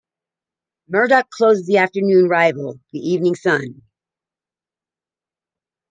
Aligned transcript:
Murdoch 0.87 1.29
closed 1.29 1.67
the 1.67 1.77
afternoon 1.77 2.27
rival 2.27 2.79
"The 2.91 2.97
Evening 3.07 3.35
Sun". 3.35 3.83